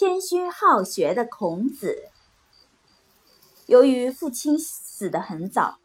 [0.00, 2.04] 谦虚好学的孔子。
[3.66, 5.76] 由于父亲死得很早，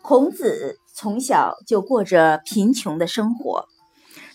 [0.00, 3.68] 孔子从小就过着贫穷的生活。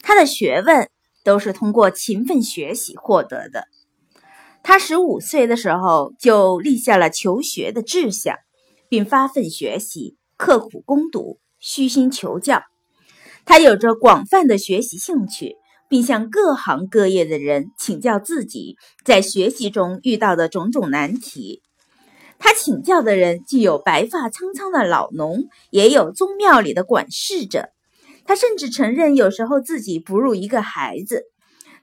[0.03, 0.91] 他的学问
[1.23, 3.67] 都是通过勤奋学习获得的。
[4.61, 8.37] 他十五岁的时候就立下了求学的志向，
[8.89, 12.61] 并发奋学习，刻苦攻读，虚心求教。
[13.43, 15.55] 他有着广泛的学习兴趣，
[15.89, 21.61] 并向各行各业的人请教自己在学习中遇到的种种难题。
[22.37, 27.69] 他请教的人既有白发苍苍的老农，也有宗庙里的管事者。
[28.25, 31.23] 他甚至承认，有时候自己不如一个孩子。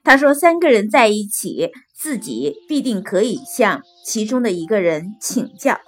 [0.03, 5.79] 他说：“三个人在一起，自己必定可以向其中的一个人请教。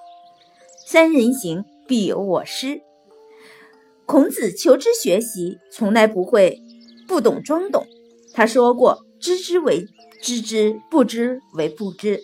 [0.87, 2.79] 三人行，必有我师。”
[4.07, 6.61] 孔子求知学习，从来不会
[7.07, 7.85] 不懂装懂。
[8.35, 9.87] 他说过：“知之为
[10.21, 12.21] 知之，不知为不知。”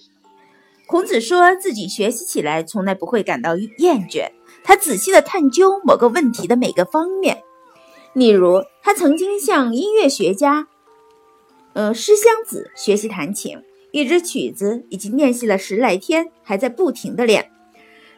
[0.85, 4.29] 孔子说自己学习起来从来不会感到厌倦。
[4.61, 7.41] 他仔细地探究某个问题的每个方面。
[8.13, 10.67] 例如，他曾经向音乐学家，
[11.73, 13.57] 呃，诗襄子学习弹琴，
[13.91, 17.49] 一支曲子已经练习了十来天，还在不停地练。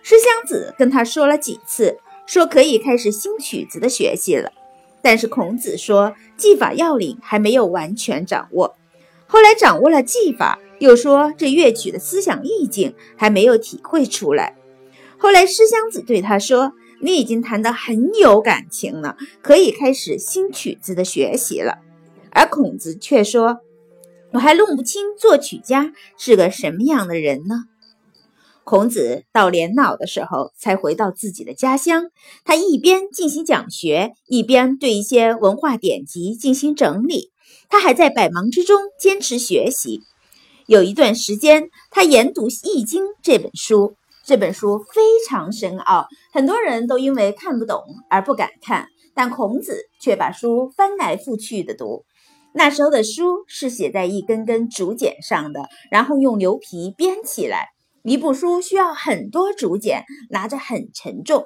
[0.02, 4.52] 诗襄子跟他说了几次，说可以开始新曲子的学习了。
[5.04, 8.76] 但是孔子说技法要领还没有完全掌握。
[9.28, 14.56] 后来掌握了技法，又说这乐曲的思想意境还没有体会出来。
[15.18, 16.74] 后来诗襄子对他说。
[17.06, 21.80] 你已经弹得很有感情了，可以开始新曲子的学习了。
[22.32, 23.58] 而孔子却说
[24.32, 27.66] ：“我还弄不清作曲家是个什么样的人呢。”
[28.66, 32.06] 孔子到年老的时候才回到自己的家乡，
[32.46, 37.32] 他一边进行讲学，一边对一些文化典籍进行整理。
[37.70, 40.00] 他还在百忙之中坚持学习。
[40.66, 43.96] 有一段时间，他研读《易经》这本书。
[44.26, 52.06] 这本书非常深奥，很多人都因为看不懂而不敢看，但孔子却把书翻来覆去的读。
[52.54, 57.68] 那时候的书是写在一根根竹简上的，然后用牛皮编起来。
[58.04, 61.46] 一部书需要很多竹简，拿着很沉重。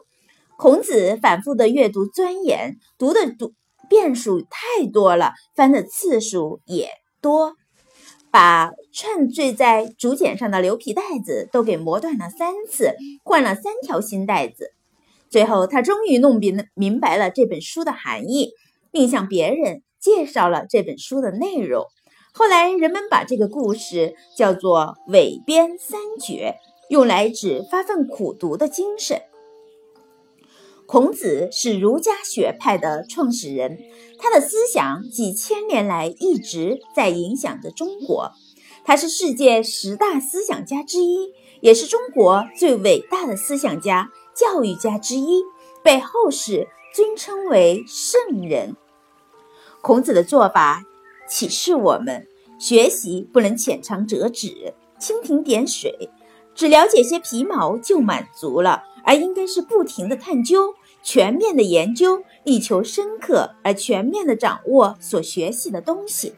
[0.57, 3.53] 孔子反复的阅读钻研，读的读
[3.87, 6.89] 遍数太多了，翻的次数也
[7.21, 7.53] 多。
[8.31, 14.71] 把串缀在竹简上的牛皮带子都给磨断了三次，换了三条新带子。
[15.29, 18.51] 最后，他终于弄明明白了这本书的含义，
[18.91, 21.85] 并向别人介绍了这本书的内容。
[22.37, 29.23] 后来，人们把这个故事叫做“韦编三绝”，用来指发奋苦读的精神。
[30.85, 33.79] 孔子是儒家学派的创始人，
[34.19, 38.31] 他的思想几千年来一直在影响着中国。
[38.85, 45.41] 他是世界十大思想家之一，也是中国最伟大的思想家、教育家之一，
[45.83, 48.75] 被后世尊称为圣人。
[49.81, 50.83] 孔子的做法
[51.27, 52.25] 启示我们：
[52.57, 56.09] 学习不能浅尝辄止、蜻蜓点水，
[56.55, 58.83] 只了解些皮毛就满足了。
[59.03, 66.33] 而应该是不停的探究、全面的研究，力求深刻而全面的掌握所学习的东西。